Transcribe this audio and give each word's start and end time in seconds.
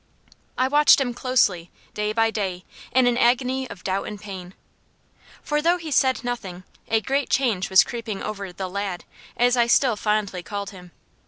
I 0.57 0.67
watched 0.67 0.99
him 0.99 1.13
closely, 1.13 1.69
day 1.93 2.11
by 2.11 2.31
day, 2.31 2.65
in 2.91 3.05
an 3.05 3.19
agony 3.19 3.69
of 3.69 3.83
doubt 3.83 4.07
and 4.07 4.19
pain. 4.19 4.55
For, 5.43 5.61
though 5.61 5.77
he 5.77 5.91
said 5.91 6.23
nothing, 6.23 6.63
a 6.87 7.01
great 7.01 7.29
change 7.29 7.69
was 7.69 7.83
creeping 7.83 8.23
over 8.23 8.51
"the 8.51 8.67
lad," 8.67 9.05
as 9.37 9.55
I 9.55 9.67
still 9.67 9.95
fondly 9.95 10.41
called 10.41 10.71
him. 10.71 10.89